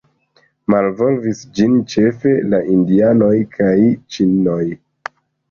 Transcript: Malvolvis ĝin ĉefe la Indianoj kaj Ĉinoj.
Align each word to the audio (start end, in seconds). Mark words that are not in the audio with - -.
Malvolvis 0.73 1.41
ĝin 1.59 1.75
ĉefe 1.91 2.33
la 2.55 2.63
Indianoj 2.77 3.31
kaj 3.59 3.77
Ĉinoj. 4.17 4.59